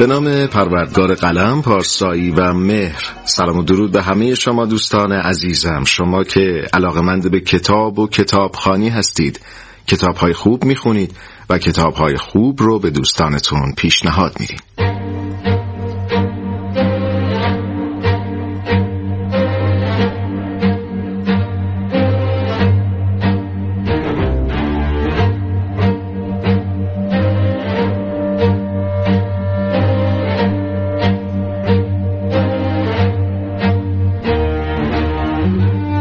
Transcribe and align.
به 0.00 0.06
نام 0.06 0.46
پروردگار 0.46 1.14
قلم 1.14 1.62
پارسایی 1.62 2.30
و 2.30 2.52
مهر. 2.52 3.02
سلام 3.24 3.58
و 3.58 3.62
درود 3.62 3.92
به 3.92 4.02
همه 4.02 4.34
شما 4.34 4.66
دوستان 4.66 5.12
عزیزم. 5.12 5.84
شما 5.84 6.24
که 6.24 6.66
علاقمند 6.72 7.30
به 7.30 7.40
کتاب 7.40 7.98
و 7.98 8.08
کتابخانی 8.08 8.88
هستید 8.88 9.40
کتاب 9.86 10.16
های 10.16 10.32
خوب 10.32 10.64
می‌خونید 10.64 11.16
و 11.50 11.58
کتاب 11.58 11.94
های 11.94 12.16
خوب 12.16 12.62
رو 12.62 12.78
به 12.78 12.90
دوستانتون 12.90 13.72
پیشنهاد 13.76 14.36
می‌دید 14.40 15.09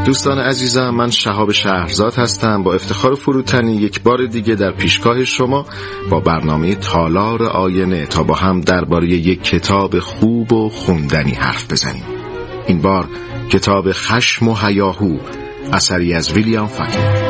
دوستان 0.10 0.40
عزیزم 0.40 0.90
من 0.90 1.12
شهاب 1.12 1.52
شهرزاد 1.52 2.14
هستم. 2.16 2.64
با 2.64 2.74
افتخار 2.74 3.16
فروتنی 3.16 3.76
یک 3.76 4.02
بار 4.02 4.26
دیگه 4.26 4.56
در 4.56 4.72
پیشگاه 4.72 5.26
شما 5.26 5.66
با 6.10 6.20
برنامه 6.20 6.76
تالار 6.76 7.44
آینه 7.44 8.06
تا 8.06 8.24
با 8.24 8.36
هم 8.36 8.62
درباره 8.62 9.08
یک 9.08 9.44
کتاب 9.44 10.00
خوب 10.00 10.54
و 10.54 10.70
خوندنی 10.70 11.32
حرف 11.32 11.72
بزنیم. 11.72 12.04
این 12.68 12.82
بار 12.82 13.08
کتاب 13.50 13.92
خشم 13.92 14.48
و 14.48 14.56
هیاهو 14.56 15.18
اثری 15.74 16.14
از 16.14 16.32
ویلیام 16.32 16.68
فاکنر 16.68 17.29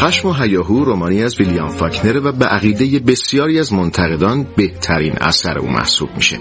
خشم 0.00 0.28
و 0.28 0.32
هیاهو 0.32 0.84
رومانی 0.84 1.22
از 1.22 1.40
ویلیام 1.40 1.68
فاکنر 1.68 2.20
و 2.26 2.32
به 2.32 2.46
عقیده 2.46 2.98
بسیاری 2.98 3.58
از 3.58 3.72
منتقدان 3.72 4.46
بهترین 4.56 5.12
اثر 5.20 5.58
او 5.58 5.70
محسوب 5.70 6.08
میشه. 6.16 6.38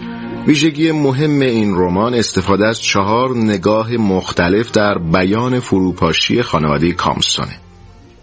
ویژگی 0.47 0.91
مهم 0.91 1.39
این 1.39 1.75
رمان 1.75 2.13
استفاده 2.13 2.67
از 2.67 2.81
چهار 2.81 3.37
نگاه 3.37 3.91
مختلف 3.91 4.71
در 4.71 4.97
بیان 4.97 5.59
فروپاشی 5.59 6.41
خانواده 6.41 6.91
کامسونه 6.91 7.59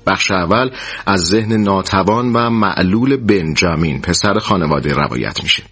بخش 0.06 0.30
اول 0.30 0.70
از 1.06 1.20
ذهن 1.20 1.52
ناتوان 1.52 2.32
و 2.32 2.50
معلول 2.50 3.16
بنجامین 3.16 4.00
پسر 4.00 4.38
خانواده 4.38 4.94
روایت 4.94 5.42
میشه. 5.42 5.62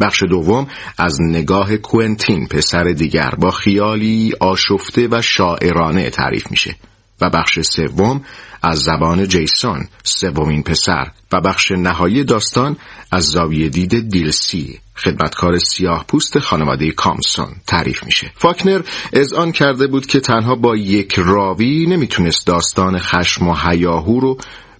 بخش 0.00 0.22
دوم 0.30 0.66
از 0.98 1.18
نگاه 1.20 1.76
کوئنتین 1.76 2.46
پسر 2.46 2.84
دیگر 2.84 3.30
با 3.38 3.50
خیالی 3.50 4.32
آشفته 4.40 5.08
و 5.10 5.22
شاعرانه 5.22 6.10
تعریف 6.10 6.50
میشه. 6.50 6.76
و 7.20 7.30
بخش 7.30 7.60
سوم 7.60 8.24
از 8.62 8.78
زبان 8.78 9.28
جیسون 9.28 9.88
سومین 10.02 10.62
پسر 10.62 11.10
و 11.32 11.40
بخش 11.40 11.72
نهایی 11.72 12.24
داستان 12.24 12.76
از 13.12 13.24
زاویه 13.24 13.68
دید 13.68 14.10
دیلسی. 14.10 14.80
خدمتکار 14.96 15.58
سیاه 15.58 16.04
پوست 16.08 16.38
خانواده 16.38 16.90
کامسون 16.90 17.48
تعریف 17.66 18.04
میشه. 18.04 18.32
فاکنر 18.34 18.82
از 19.12 19.32
آن 19.32 19.52
کرده 19.52 19.86
بود 19.86 20.06
که 20.06 20.20
تنها 20.20 20.54
با 20.54 20.76
یک 20.76 21.14
راوی 21.16 21.86
نمی‌تونست 21.86 22.46
داستان 22.46 22.98
خشم 22.98 23.48
و 23.48 23.54
هیاهو 23.54 24.20
رو 24.20 24.38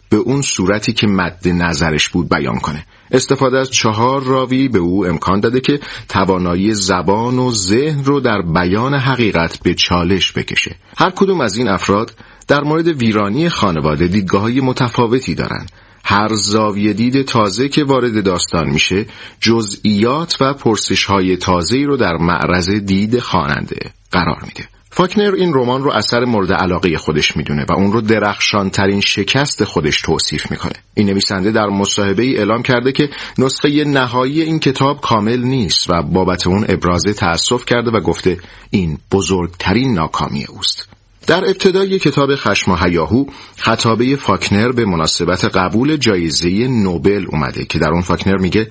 به 0.09 0.17
اون 0.17 0.43
صورتی 0.43 0.93
که 0.93 1.07
مد 1.07 1.49
نظرش 1.49 2.09
بود 2.09 2.29
بیان 2.29 2.59
کنه. 2.59 2.87
استفاده 3.11 3.59
از 3.59 3.71
چهار 3.71 4.23
راوی 4.23 4.69
به 4.69 4.79
او 4.79 5.07
امکان 5.07 5.41
داده 5.41 5.61
که 5.61 5.81
توانایی 6.09 6.75
زبان 6.75 7.39
و 7.39 7.51
ذهن 7.53 8.05
رو 8.05 8.21
در 8.21 8.43
بیان 8.43 8.95
حقیقت 8.95 9.59
به 9.63 9.75
چالش 9.75 10.33
بکشه. 10.33 10.77
هر 10.99 11.11
کدوم 11.11 11.41
از 11.41 11.57
این 11.57 11.69
افراد 11.69 12.15
در 12.49 12.61
مورد 12.61 12.89
ویرانی 12.89 13.49
خانواده 13.49 14.09
دیدگاه 14.09 14.51
متفاوتی 14.51 15.35
دارند. 15.35 15.71
هر 16.05 16.35
زاویه 16.35 16.93
دید 16.93 17.23
تازه 17.23 17.69
که 17.69 17.85
وارد 17.85 18.25
داستان 18.25 18.71
میشه 18.71 19.07
جزئیات 19.41 20.37
و 20.41 20.55
پرسش 20.55 21.05
های 21.05 21.37
تازه 21.37 21.85
رو 21.85 21.97
در 21.97 22.17
معرض 22.17 22.71
دید 22.71 23.19
خواننده 23.19 23.79
قرار 24.13 24.43
میده. 24.43 24.76
فاکنر 24.97 25.35
این 25.37 25.55
رمان 25.55 25.83
رو 25.83 25.91
اثر 25.91 26.25
مورد 26.25 26.53
علاقه 26.53 26.99
خودش 26.99 27.37
می‌دونه 27.37 27.65
و 27.69 27.73
اون 27.73 27.93
رو 27.93 28.01
درخشان 28.01 28.71
ترین 28.71 29.01
شکست 29.01 29.65
خودش 29.65 30.03
توصیف 30.03 30.51
می‌کنه. 30.51 30.73
این 30.95 31.11
نویسنده 31.11 31.51
در 31.53 31.67
مصاحبه 31.67 32.23
ای 32.23 32.37
اعلام 32.37 32.63
کرده 32.63 32.93
که 32.93 33.11
نسخه 33.39 33.85
نهایی 33.85 34.43
این 34.43 34.59
کتاب 34.59 35.01
کامل 35.01 35.43
نیست 35.43 35.91
و 35.91 36.03
بابت 36.03 36.47
اون 36.47 36.67
ابراز 36.69 37.03
تأسف 37.03 37.65
کرده 37.65 37.91
و 37.91 38.01
گفته 38.01 38.39
این 38.71 38.99
بزرگترین 39.13 39.95
ناکامی 39.95 40.45
اوست. 40.45 40.89
در 41.27 41.45
ابتدای 41.45 41.99
کتاب 41.99 42.35
خشم 42.35 42.73
و 42.73 42.77
هیاهو 42.77 43.25
خطابه 43.57 44.17
فاکنر 44.17 44.73
به 44.73 44.85
مناسبت 44.85 45.45
قبول 45.45 45.97
جایزه 45.97 46.49
نوبل 46.69 47.27
اومده 47.29 47.65
که 47.65 47.79
در 47.79 47.91
اون 47.91 48.03
فاکنر 48.03 48.37
میگه 48.37 48.69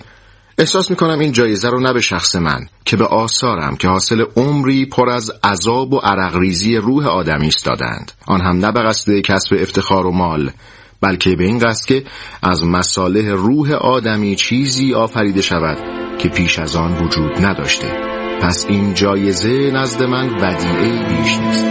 احساس 0.58 0.90
می‌کنم 0.90 1.20
این 1.20 1.32
جایزه 1.32 1.70
رو 1.70 1.80
نه 1.80 1.94
به 1.94 2.02
شخص 2.02 2.36
من 2.36 2.68
که 2.86 2.98
به 2.98 3.06
آثارم 3.06 3.76
که 3.76 3.88
حاصل 3.88 4.26
عمری 4.36 4.86
پر 4.86 5.10
از 5.10 5.32
عذاب 5.44 5.94
و 5.94 5.98
عرقریزی 5.98 6.76
روح 6.76 7.08
آدمی 7.08 7.50
دادند 7.66 8.12
آن 8.28 8.42
هم 8.42 8.66
نه 8.66 8.72
به 8.72 8.84
قصد 8.84 9.20
کسب 9.20 9.56
افتخار 9.60 10.08
و 10.08 10.12
مال 10.12 10.52
بلکه 11.02 11.36
به 11.36 11.44
این 11.44 11.60
قصد 11.60 11.88
که 11.88 12.04
از 12.44 12.64
مصالح 12.64 13.30
روح 13.30 13.72
آدمی 13.72 14.36
چیزی 14.36 14.94
آفریده 14.94 15.42
شود 15.42 15.78
که 16.18 16.30
پیش 16.30 16.60
از 16.60 16.76
آن 16.76 16.98
وجود 16.98 17.46
نداشته. 17.46 17.88
پس 18.42 18.66
این 18.70 18.94
جایزه 18.94 19.72
نزد 19.74 20.04
من 20.04 20.30
ودیعه 20.30 21.08
بیش 21.08 21.38
نیست. 21.38 21.66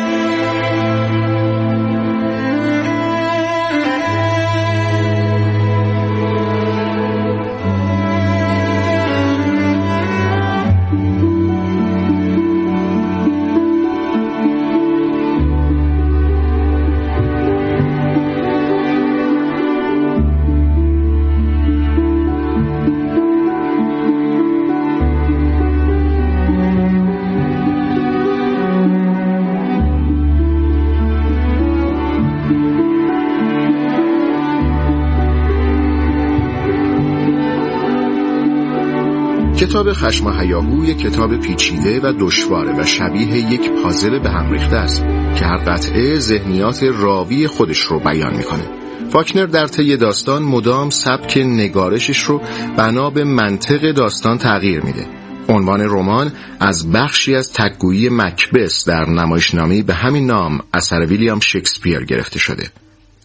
کتاب 39.58 39.92
خشم 39.92 40.26
و 40.26 40.40
هیاهو 40.40 40.84
یک 40.84 40.98
کتاب 40.98 41.36
پیچیده 41.36 42.00
و 42.00 42.12
دشواره 42.20 42.80
و 42.80 42.84
شبیه 42.84 43.52
یک 43.52 43.70
پازل 43.70 44.18
به 44.18 44.30
هم 44.30 44.52
ریخته 44.52 44.76
است 44.76 45.02
که 45.36 45.44
هر 45.44 45.56
قطعه 45.56 46.18
ذهنیات 46.18 46.82
راوی 46.82 47.46
خودش 47.46 47.78
رو 47.78 47.98
بیان 47.98 48.36
می‌کنه. 48.36 48.64
فاکنر 49.10 49.46
در 49.46 49.66
طی 49.66 49.96
داستان 49.96 50.42
مدام 50.42 50.90
سبک 50.90 51.36
نگارشش 51.36 52.22
رو 52.22 52.40
بنا 52.76 53.10
به 53.10 53.24
منطق 53.24 53.92
داستان 53.92 54.38
تغییر 54.38 54.80
میده. 54.80 55.06
عنوان 55.48 55.80
رمان 55.80 56.32
از 56.60 56.92
بخشی 56.92 57.34
از 57.34 57.52
تکگویی 57.52 58.08
مکبس 58.08 58.84
در 58.88 59.10
نمایشنامه 59.10 59.82
به 59.82 59.94
همین 59.94 60.26
نام 60.26 60.60
اثر 60.74 61.06
ویلیام 61.06 61.40
شکسپیر 61.40 62.04
گرفته 62.04 62.38
شده. 62.38 62.70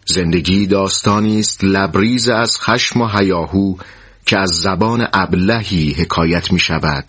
زندگی 0.06 0.68
داستانی 0.68 1.40
است 1.40 1.64
لبریز 1.64 2.30
از 2.30 2.58
خشم 2.60 3.02
و 3.02 3.08
هیاهو 3.08 3.76
که 4.30 4.40
از 4.40 4.50
زبان 4.50 5.08
ابلهی 5.14 5.92
حکایت 5.92 6.52
می 6.52 6.60
شود 6.60 7.06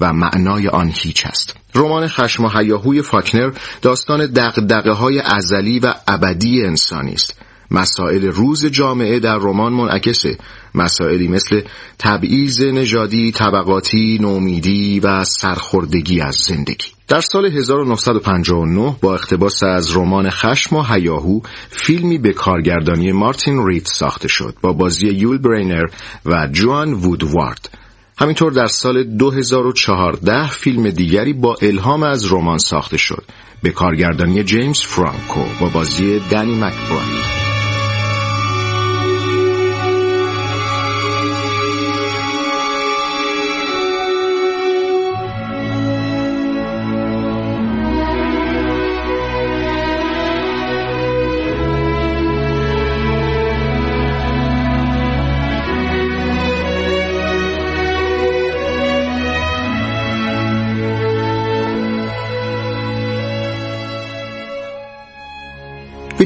و 0.00 0.12
معنای 0.12 0.68
آن 0.68 0.92
هیچ 0.94 1.26
است. 1.26 1.56
رمان 1.74 2.08
خشم 2.08 2.44
و 2.44 2.48
هیاهوی 2.48 3.02
فاکنر 3.02 3.52
داستان 3.82 4.26
دقدقه 4.26 4.90
های 4.90 5.20
ازلی 5.20 5.78
و 5.78 5.94
ابدی 6.08 6.64
انسانی 6.64 7.12
است. 7.12 7.38
مسائل 7.70 8.24
روز 8.24 8.66
جامعه 8.66 9.18
در 9.18 9.36
رمان 9.36 9.72
منعکسه. 9.72 10.38
مسائلی 10.74 11.28
مثل 11.28 11.60
تبعیض 11.98 12.62
نژادی، 12.62 13.32
طبقاتی، 13.32 14.18
نومیدی 14.20 15.00
و 15.00 15.24
سرخوردگی 15.24 16.20
از 16.20 16.34
زندگی. 16.34 16.86
در 17.08 17.20
سال 17.20 17.46
1959 17.46 18.96
با 19.00 19.14
اقتباس 19.14 19.62
از 19.62 19.96
رمان 19.96 20.30
خشم 20.30 20.76
و 20.76 20.82
هیاهو 20.82 21.40
فیلمی 21.70 22.18
به 22.18 22.32
کارگردانی 22.32 23.12
مارتین 23.12 23.66
رید 23.66 23.86
ساخته 23.86 24.28
شد 24.28 24.54
با 24.62 24.72
بازی 24.72 25.06
یول 25.06 25.38
برینر 25.38 25.84
و 26.26 26.48
جوان 26.52 26.92
وودوارد. 26.92 27.70
همینطور 28.18 28.52
در 28.52 28.66
سال 28.66 29.02
2014 29.02 30.46
فیلم 30.46 30.90
دیگری 30.90 31.32
با 31.32 31.56
الهام 31.62 32.02
از 32.02 32.32
رمان 32.32 32.58
ساخته 32.58 32.96
شد 32.96 33.24
به 33.62 33.70
کارگردانی 33.70 34.44
جیمز 34.44 34.80
فرانکو 34.80 35.44
با 35.60 35.68
بازی 35.68 36.20
دنی 36.30 36.54
مکبراید 36.54 37.39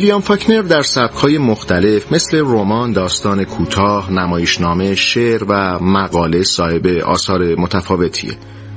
ویلیام 0.04 0.20
فاکنر 0.20 0.62
در 0.62 0.82
سبکهای 0.82 1.38
مختلف 1.38 2.12
مثل 2.12 2.38
رمان، 2.38 2.92
داستان 2.92 3.44
کوتاه، 3.44 4.12
نمایشنامه، 4.12 4.94
شعر 4.94 5.44
و 5.48 5.78
مقاله 5.78 6.42
صاحب 6.42 6.86
آثار 6.86 7.54
متفاوتیه. 7.54 8.32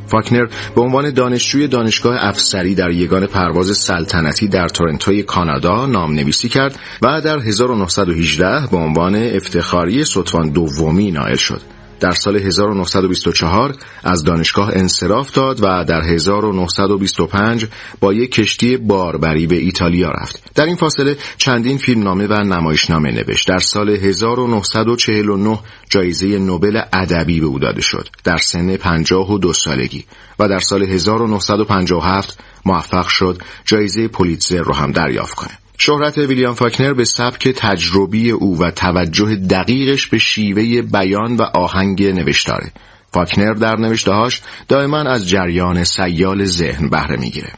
فاکنر 0.08 0.48
به 0.76 0.82
عنوان 0.82 1.14
دانشجوی 1.14 1.68
دانشگاه 1.68 2.18
افسری 2.20 2.76
در 2.76 2.92
یگان 2.92 3.26
پرواز 3.26 3.78
سلطنتی 3.78 4.48
در 4.48 4.68
تورنتوی 4.68 5.24
کانادا 5.24 5.86
نام 5.86 6.14
نویسی 6.14 6.50
کرد 6.50 6.80
و 7.02 7.22
در 7.22 7.40
1918 7.40 8.68
به 8.72 8.78
عنوان 8.78 9.16
افتخاری 9.16 10.06
ستوان 10.06 10.50
دومی 10.50 11.12
نائل 11.12 11.36
شد. 11.36 11.62
در 12.00 12.12
سال 12.12 12.36
1924 12.36 13.76
از 14.04 14.24
دانشگاه 14.24 14.70
انصراف 14.74 15.32
داد 15.32 15.60
و 15.64 15.84
در 15.84 16.02
1925 16.02 17.68
با 18.00 18.14
یک 18.14 18.32
کشتی 18.32 18.78
باربری 18.78 19.48
به 19.48 19.56
ایتالیا 19.56 20.12
رفت. 20.12 20.54
در 20.56 20.66
این 20.66 20.76
فاصله 20.76 21.18
چندین 21.38 21.78
فیلمنامه 21.78 22.28
و 22.28 22.34
نمایشنامه 22.34 23.12
نوشت. 23.12 23.48
در 23.48 23.60
سال 23.60 23.90
1949 23.90 25.60
جایزه 25.90 26.28
نوبل 26.40 26.82
ادبی 26.94 27.40
به 27.40 27.46
او 27.46 27.60
داده 27.60 27.82
شد 27.82 28.08
در 28.24 28.38
سن 28.38 28.78
52 28.78 29.54
سالگی 29.54 30.06
و 30.40 30.48
در 30.48 30.60
سال 30.60 30.84
1957 30.84 32.40
موفق 32.66 33.08
شد 33.08 33.42
جایزه 33.66 34.08
پولیتزر 34.08 34.62
رو 34.62 34.74
هم 34.74 34.92
دریافت 34.92 35.36
کنه. 35.36 35.67
شهرت 35.78 36.18
ویلیام 36.18 36.54
فاکنر 36.54 36.94
به 36.94 37.06
سبک 37.06 37.48
تجربی 37.48 38.32
او 38.32 38.60
و 38.60 38.72
توجه 38.72 39.36
دقیقش 39.36 40.08
به 40.08 40.18
شیوه 40.18 40.82
بیان 40.82 41.36
و 41.36 41.42
آهنگ 41.42 42.04
نوشتاره. 42.04 42.72
فاکنر 43.12 43.54
در 43.54 43.76
نوشتهاش 43.76 44.42
دائما 44.68 44.98
از 44.98 45.30
جریان 45.30 45.84
سیال 45.84 46.46
ذهن 46.46 46.90
بهره 46.90 47.20
می‌گیره. 47.20 47.54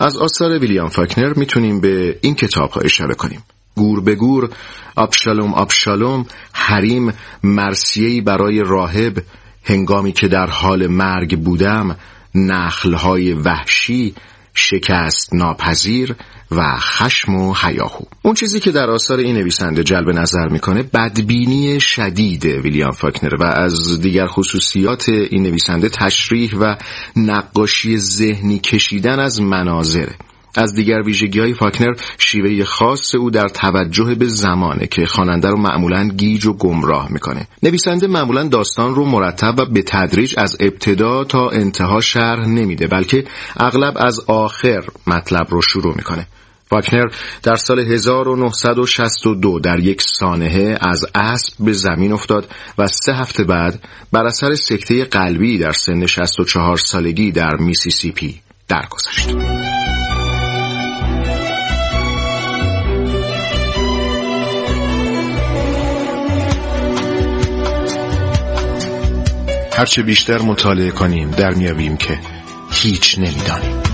از 0.00 0.16
آثار 0.16 0.58
ویلیام 0.58 0.88
فاکنر 0.88 1.32
می‌تونیم 1.36 1.80
به 1.80 2.18
این 2.22 2.34
کتاب 2.34 2.70
ها 2.70 2.80
اشاره 2.80 3.14
کنیم. 3.14 3.42
گور 3.74 4.00
به 4.00 4.14
گور، 4.14 4.50
آبشالوم 4.96 5.54
آبشالوم، 5.54 6.26
حریم، 6.52 7.12
مرسیهی 7.42 8.20
برای 8.20 8.62
راهب، 8.66 9.22
هنگامی 9.64 10.12
که 10.12 10.28
در 10.28 10.46
حال 10.46 10.86
مرگ 10.86 11.38
بودم، 11.38 11.96
نخلهای 12.34 13.32
وحشی، 13.32 14.14
شکست 14.54 15.34
ناپذیر 15.34 16.16
و 16.50 16.76
خشم 16.78 17.34
و 17.34 17.54
حیاهو. 17.54 18.04
اون 18.22 18.34
چیزی 18.34 18.60
که 18.60 18.70
در 18.70 18.90
آثار 18.90 19.18
این 19.18 19.36
نویسنده 19.36 19.84
جلب 19.84 20.10
نظر 20.10 20.48
می‌کنه 20.48 20.82
بدبینی 20.82 21.80
شدید 21.80 22.44
ویلیام 22.44 22.90
فاکنر 22.90 23.34
و 23.40 23.44
از 23.44 24.00
دیگر 24.00 24.26
خصوصیات 24.26 25.08
این 25.08 25.42
نویسنده 25.42 25.88
تشریح 25.88 26.54
و 26.60 26.76
نقاشی 27.16 27.98
ذهنی 27.98 28.58
کشیدن 28.58 29.20
از 29.20 29.40
مناظره. 29.40 30.14
از 30.56 30.74
دیگر 30.74 31.02
ویژگی 31.02 31.40
های 31.40 31.54
فاکنر 31.54 31.94
شیوه 32.18 32.64
خاص 32.64 33.14
او 33.14 33.30
در 33.30 33.48
توجه 33.48 34.14
به 34.14 34.26
زمانه 34.26 34.86
که 34.86 35.06
خواننده 35.06 35.48
رو 35.48 35.60
معمولا 35.60 36.08
گیج 36.08 36.46
و 36.46 36.52
گمراه 36.52 37.12
می‌کنه. 37.12 37.46
نویسنده 37.62 38.06
معمولا 38.06 38.48
داستان 38.48 38.94
رو 38.94 39.04
مرتب 39.04 39.54
و 39.58 39.64
به 39.64 39.82
تدریج 39.82 40.34
از 40.38 40.56
ابتدا 40.60 41.24
تا 41.24 41.48
انتها 41.48 42.00
شرح 42.00 42.46
نمیده 42.46 42.86
بلکه 42.86 43.24
اغلب 43.56 43.94
از 43.96 44.20
آخر 44.26 44.84
مطلب 45.06 45.46
رو 45.50 45.62
شروع 45.62 45.94
می‌کنه. 45.96 46.26
فاکنر 46.70 47.06
در 47.42 47.56
سال 47.56 47.78
1962 47.78 49.60
در 49.60 49.78
یک 49.78 50.02
سانحه 50.02 50.78
از 50.80 51.06
اسب 51.14 51.52
به 51.60 51.72
زمین 51.72 52.12
افتاد 52.12 52.48
و 52.78 52.86
سه 52.86 53.12
هفته 53.12 53.44
بعد 53.44 53.80
بر 54.12 54.26
اثر 54.26 54.54
سکته 54.54 55.04
قلبی 55.04 55.58
در 55.58 55.72
سن 55.72 56.06
64 56.06 56.76
سالگی 56.76 57.32
در 57.32 57.56
میسیسیپی 57.56 58.40
درگذشت. 58.68 59.28
هرچه 69.78 70.02
بیشتر 70.02 70.38
مطالعه 70.38 70.90
کنیم 70.90 71.30
در 71.30 71.54
میابیم 71.54 71.96
که 71.96 72.18
هیچ 72.70 73.18
نمی‌دانیم 73.18 73.87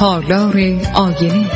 تالار 0.00 0.56
آینه. 0.94 1.50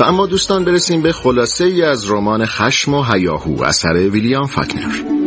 و 0.00 0.04
اما 0.04 0.26
دوستان 0.26 0.64
برسیم 0.64 1.02
به 1.02 1.12
خلاصه 1.12 1.64
ای 1.64 1.82
از 1.82 2.10
رمان 2.10 2.46
خشم 2.46 2.94
و 2.94 3.02
هیاهو 3.02 3.62
اثر 3.62 3.92
ویلیام 3.92 4.46
فاکنر. 4.46 5.17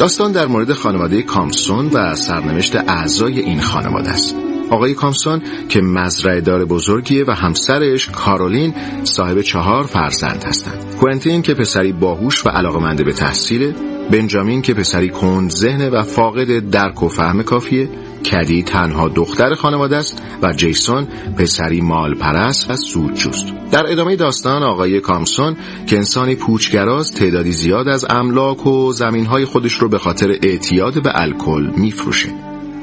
داستان 0.00 0.32
در 0.32 0.46
مورد 0.46 0.72
خانواده 0.72 1.22
کامسون 1.22 1.86
و 1.86 2.14
سرنوشت 2.14 2.76
اعضای 2.76 3.40
این 3.40 3.60
خانواده 3.60 4.10
است. 4.10 4.36
آقای 4.70 4.94
کامسون 4.94 5.42
که 5.68 5.80
مزرعه 5.80 6.40
دار 6.40 6.64
بزرگیه 6.64 7.24
و 7.24 7.30
همسرش 7.30 8.08
کارولین 8.08 8.74
صاحب 9.04 9.40
چهار 9.40 9.84
فرزند 9.84 10.44
هستند. 10.44 10.96
کوئنتین 11.00 11.42
که 11.42 11.54
پسری 11.54 11.92
باهوش 11.92 12.46
و 12.46 12.48
علاقمنده 12.48 13.04
به 13.04 13.12
تحصیل 13.12 13.74
بنجامین 14.10 14.62
که 14.62 14.74
پسری 14.74 15.08
کند 15.08 15.50
ذهن 15.50 15.88
و 15.88 16.02
فاقد 16.02 16.70
درک 16.70 17.02
و 17.02 17.08
فهم 17.08 17.42
کافیه 17.42 17.88
کدی 18.24 18.62
تنها 18.62 19.08
دختر 19.08 19.54
خانواده 19.54 19.96
است 19.96 20.22
و 20.42 20.52
جیسون 20.52 21.06
پسری 21.38 21.80
مال 21.80 22.14
پرست 22.14 22.70
و 22.70 22.76
سودجوست 22.76 23.46
در 23.70 23.92
ادامه 23.92 24.16
داستان 24.16 24.62
آقای 24.62 25.00
کامسون 25.00 25.56
که 25.86 25.96
انسانی 25.96 26.34
پوچگراست 26.34 27.16
تعدادی 27.16 27.52
زیاد 27.52 27.88
از 27.88 28.06
املاک 28.10 28.66
و 28.66 28.92
زمینهای 28.92 29.44
خودش 29.44 29.72
رو 29.72 29.88
به 29.88 29.98
خاطر 29.98 30.30
اعتیاد 30.42 31.02
به 31.02 31.10
الکل 31.14 31.70
میفروشه 31.76 32.28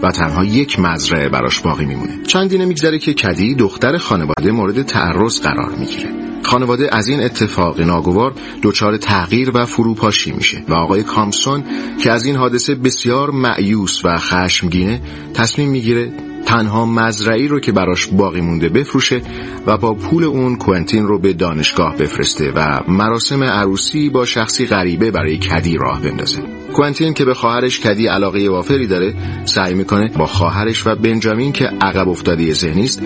و 0.02 0.12
تنها 0.12 0.46
یک 0.46 0.80
مزرعه 0.80 1.30
براش 1.30 1.62
باقی 1.62 1.86
میمونه. 1.86 2.24
چندی 2.24 2.58
نمیگذره 2.58 3.00
که 3.00 3.14
کدی 3.14 3.56
دختر 3.56 3.98
خانواده 3.98 4.52
مورد 4.52 4.82
تعرض 4.82 5.42
قرار 5.42 5.72
می‌گیره. 5.76 6.27
خانواده 6.44 6.96
از 6.96 7.08
این 7.08 7.24
اتفاق 7.24 7.82
ناگوار 7.82 8.34
دچار 8.64 8.98
تغییر 8.98 9.52
و 9.54 9.66
فروپاشی 9.66 10.32
میشه 10.32 10.64
و 10.70 10.74
آقای 10.74 11.04
کامسون 11.04 11.64
که 12.04 12.12
از 12.12 12.26
این 12.26 12.36
حادثه 12.36 12.76
بسیار 12.76 13.32
معیوس 13.32 14.06
و 14.06 14.18
خشمگینه 14.18 15.02
تصمیم 15.34 15.70
می‌گیره 15.70 16.12
تنها 16.48 16.86
مزرعی 16.86 17.48
رو 17.48 17.60
که 17.60 17.72
براش 17.72 18.08
باقی 18.08 18.42
مونده 18.42 18.70
بفروشه 18.70 19.22
و 19.66 19.78
با 19.78 19.94
پول 19.94 20.24
اون 20.24 20.56
کوئنتین 20.56 21.08
رو 21.08 21.20
به 21.20 21.34
دانشگاه 21.34 21.96
بفرسته 21.96 22.52
و 22.56 22.80
مراسم 22.88 23.44
عروسی 23.44 24.10
با 24.10 24.26
شخصی 24.26 24.66
غریبه 24.66 25.12
برای 25.12 25.38
کدی 25.38 25.78
راه 25.78 26.02
بندازه. 26.02 26.40
کوئنتین 26.74 27.14
که 27.14 27.26
به 27.26 27.34
خواهرش 27.34 27.80
کدی 27.80 28.08
علاقه 28.08 28.50
وافری 28.50 28.88
داره 28.88 29.14
سعی 29.46 29.74
می‌کنه 29.74 30.12
با 30.18 30.26
خواهرش 30.26 30.88
و 30.88 30.96
بنجامین 30.96 31.52
که 31.52 31.66
عقب 31.66 32.10
افتاده 32.10 32.54
ذهنی 32.54 32.84
است 32.84 33.02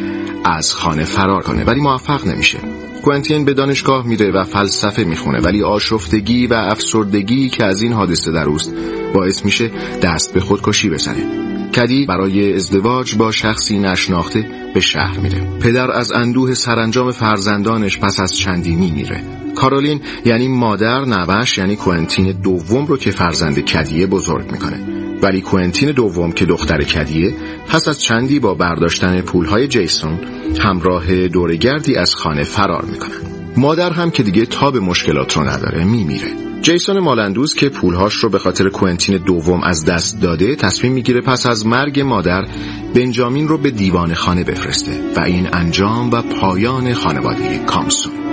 از 0.45 0.74
خانه 0.74 1.03
فرار 1.03 1.41
کنه 1.41 1.63
ولی 1.63 1.81
موفق 1.81 2.27
نمیشه. 2.27 2.60
کوئنتین 3.03 3.45
به 3.45 3.53
دانشگاه 3.53 4.07
میره 4.07 4.31
و 4.31 4.43
فلسفه 4.43 5.03
می‌خونه 5.03 5.39
ولی 5.39 5.63
آشفتگی 5.63 6.48
و 6.48 6.53
افسردگی 6.53 7.50
که 7.50 7.65
از 7.65 7.81
این 7.81 7.93
حادثه 7.93 8.31
در 8.31 8.45
اوست 8.45 8.74
باعث 9.13 9.45
میشه 9.45 9.71
دست 10.01 10.33
به 10.33 10.39
خودکشی 10.39 10.89
بزنه. 10.89 11.50
کدی 11.71 12.05
برای 12.05 12.53
ازدواج 12.53 13.15
با 13.15 13.31
شخصی 13.31 13.79
نشناخته 13.79 14.45
به 14.73 14.79
شهر 14.79 15.19
میره. 15.19 15.41
پدر 15.59 15.91
از 15.91 16.11
اندوه 16.11 16.53
سرانجام 16.53 17.11
فرزندانش 17.11 17.99
پس 17.99 18.19
از 18.19 18.37
چندی 18.37 18.75
میمیره 18.75 19.23
کارولین 19.55 20.01
یعنی 20.25 20.47
مادر 20.47 21.05
نوش 21.05 21.57
یعنی 21.57 21.75
کوئنتین 21.75 22.31
دوم 22.31 22.85
رو 22.85 22.97
که 22.97 23.11
فرزند 23.11 23.59
کدیه 23.59 24.07
بزرگ 24.07 24.51
می‌کنه. 24.51 24.79
ولی 25.21 25.41
کوئنتین 25.41 25.91
دوم 25.91 26.31
که 26.31 26.45
دختر 26.45 26.83
کدیه 26.83 27.33
پس 27.67 27.87
از 27.87 28.01
چندی 28.01 28.39
با 28.39 28.53
برداشتن 28.53 29.21
پولهای 29.21 29.67
جیسون 29.67 30.19
همراه 30.59 31.27
دورگردی 31.27 31.95
از 31.95 32.15
خانه 32.15 32.43
فرار 32.43 32.85
می‌کنن 32.85 33.31
مادر 33.57 33.91
هم 33.91 34.11
که 34.11 34.23
دیگه 34.23 34.45
تاب 34.45 34.77
مشکلات 34.77 35.37
رو 35.37 35.43
نداره 35.43 35.83
میمیره. 35.83 36.50
جیسون 36.62 37.00
مالندوز 37.00 37.53
که 37.53 37.70
پولهاش 37.70 38.13
رو 38.13 38.30
به 38.30 38.39
خاطر 38.39 38.70
کوئنتین 38.70 39.18
دوم 39.18 39.63
از 39.63 39.86
دست 39.86 40.22
داده 40.22 40.56
تصمیم 40.56 40.94
می‌گیره 40.94 41.22
پس 41.22 41.46
از 41.46 41.65
مرگ 41.65 42.00
مادر 42.00 42.46
بنجامین 42.96 43.48
رو 43.48 43.58
به 43.58 43.72
دیوان 43.72 44.13
خانه 44.13 44.44
بفرسته 44.44 44.91
و 45.15 45.20
این 45.20 45.50
انجام 45.53 46.12
و 46.12 46.22
پایان 46.22 46.94
خانواده 46.94 47.58
کامسون. 47.58 48.30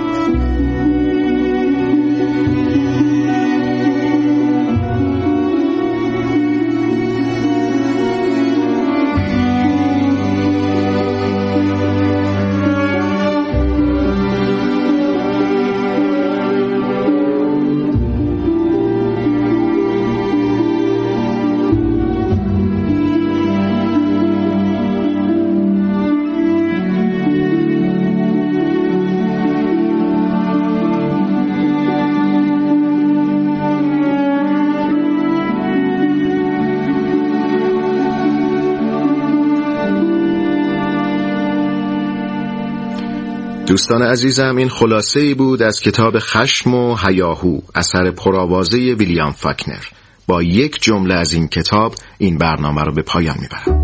دوستان 43.69 44.01
عزیزم 44.03 44.55
این 44.55 44.69
خلاصه 44.69 45.19
ای 45.19 45.33
بود 45.33 45.63
از 45.63 45.79
کتاب 45.79 46.19
خشم 46.19 46.73
و 46.73 46.95
هیاهو 47.07 47.59
اثر 47.75 48.11
پرآوازه 48.11 48.77
ویلیام 48.77 49.31
فاکنر. 49.31 49.83
با 50.27 50.43
یک 50.43 50.81
جمله 50.81 51.15
از 51.15 51.33
این 51.33 51.47
کتاب 51.47 51.95
این 52.17 52.37
برنامه 52.37 52.81
رو 52.83 52.91
به 52.91 53.01
پایان 53.01 53.37
می‌برم. 53.41 53.78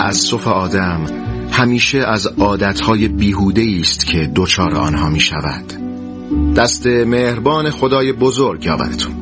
تأسف 0.00 0.48
آدم 0.48 1.04
همیشه 1.52 1.98
از 1.98 2.26
عادتهای 2.26 3.08
بیهوده 3.08 3.76
است 3.80 4.06
که 4.06 4.32
دچار 4.36 4.74
آنها 4.74 5.08
می 5.08 5.20
شود 5.20 5.64
دست 6.56 6.86
مهربان 6.86 7.70
خدای 7.70 8.12
بزرگ 8.12 8.64
یاورتون 8.64 9.19